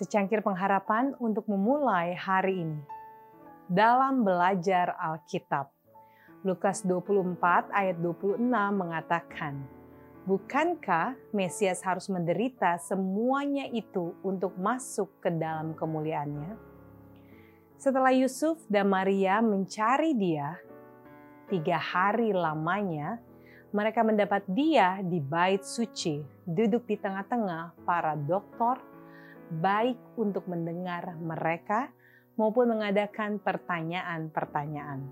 [0.00, 2.80] secangkir pengharapan untuk memulai hari ini.
[3.68, 5.68] Dalam belajar Alkitab,
[6.40, 8.40] Lukas 24 ayat 26
[8.72, 9.60] mengatakan,
[10.24, 16.56] Bukankah Mesias harus menderita semuanya itu untuk masuk ke dalam kemuliaannya?
[17.76, 20.56] Setelah Yusuf dan Maria mencari dia,
[21.52, 23.20] tiga hari lamanya
[23.72, 28.89] mereka mendapat dia di bait suci, duduk di tengah-tengah para doktor
[29.50, 31.90] baik untuk mendengar mereka
[32.38, 35.02] maupun mengadakan pertanyaan-pertanyaan.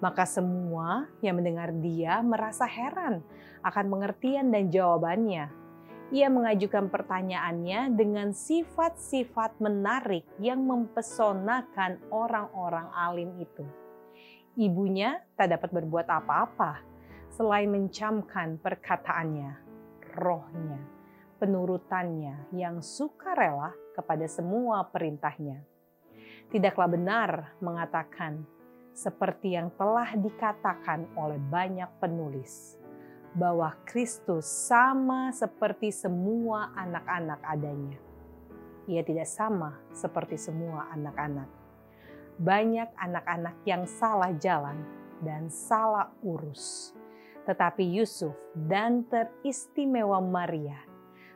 [0.00, 3.20] Maka semua yang mendengar dia merasa heran
[3.60, 5.52] akan pengertian dan jawabannya.
[6.10, 13.62] Ia mengajukan pertanyaannya dengan sifat-sifat menarik yang mempesonakan orang-orang alim itu.
[14.58, 16.82] Ibunya tak dapat berbuat apa-apa
[17.30, 19.52] selain mencamkan perkataannya,
[20.18, 20.99] rohnya
[21.40, 25.64] penurutannya yang sukarela kepada semua perintahnya.
[26.52, 27.30] Tidaklah benar
[27.64, 28.44] mengatakan
[28.92, 32.76] seperti yang telah dikatakan oleh banyak penulis
[33.32, 37.96] bahwa Kristus sama seperti semua anak-anak adanya.
[38.90, 41.48] Ia tidak sama seperti semua anak-anak.
[42.36, 44.82] Banyak anak-anak yang salah jalan
[45.22, 46.92] dan salah urus.
[47.46, 50.89] Tetapi Yusuf dan teristimewa Maria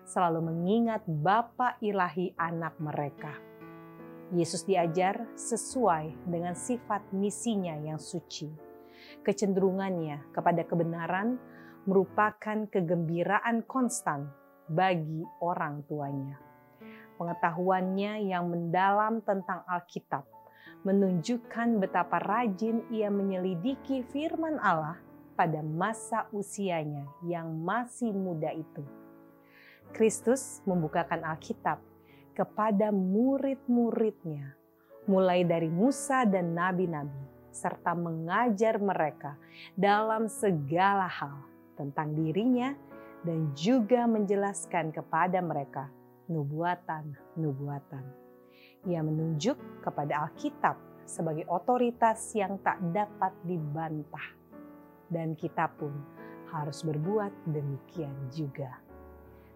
[0.05, 3.33] selalu mengingat Bapa ilahi anak mereka.
[4.33, 8.49] Yesus diajar sesuai dengan sifat misinya yang suci.
[9.25, 11.37] Kecenderungannya kepada kebenaran
[11.85, 14.29] merupakan kegembiraan konstan
[14.69, 16.41] bagi orang tuanya.
[17.21, 20.25] Pengetahuannya yang mendalam tentang Alkitab
[20.85, 25.01] menunjukkan betapa rajin ia menyelidiki firman Allah
[25.37, 29.04] pada masa usianya yang masih muda itu
[29.93, 31.83] Kristus membukakan Alkitab
[32.35, 34.57] kepada murid-muridnya,
[35.11, 39.39] mulai dari Musa dan nabi-nabi, serta mengajar mereka
[39.79, 41.47] dalam segala hal
[41.79, 42.75] tentang dirinya
[43.23, 45.89] dan juga menjelaskan kepada mereka
[46.29, 48.05] nubuatan-nubuatan.
[48.85, 50.77] Ia menunjuk kepada Alkitab
[51.09, 54.29] sebagai otoritas yang tak dapat dibantah.
[55.09, 55.93] Dan kita pun
[56.53, 58.84] harus berbuat demikian juga.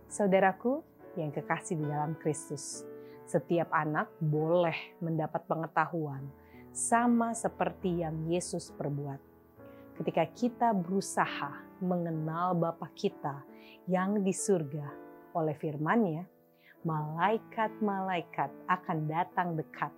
[0.08, 0.80] Saudaraku
[1.20, 2.80] yang kekasih di dalam Kristus,
[3.28, 6.24] setiap anak boleh mendapat pengetahuan
[6.72, 9.20] sama seperti yang Yesus perbuat.
[10.00, 13.44] Ketika kita berusaha mengenal Bapa kita
[13.84, 14.88] yang di surga
[15.36, 16.24] oleh firman-Nya,
[16.88, 19.92] malaikat-malaikat akan datang dekat.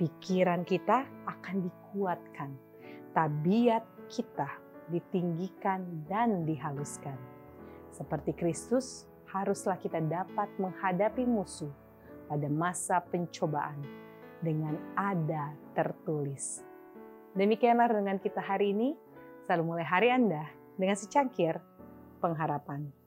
[0.00, 2.56] Pikiran kita akan dikuatkan.
[3.12, 4.48] Tabiat kita
[4.88, 7.20] ditinggikan dan dihaluskan.
[7.92, 9.08] Seperti Kristus,
[9.42, 11.72] haruslah kita dapat menghadapi musuh
[12.30, 13.78] pada masa pencobaan
[14.40, 16.64] dengan ada tertulis.
[17.36, 18.96] Demikianlah dengan kita hari ini,
[19.44, 21.60] selalu mulai hari Anda dengan secangkir
[22.20, 23.05] pengharapan.